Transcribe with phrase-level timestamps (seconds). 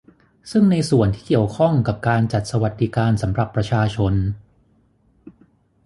[0.51, 4.13] ซึ่งในส่วนที่เกี่ยวข้องกับการจัดสวัสดิการสำหรับประชาชน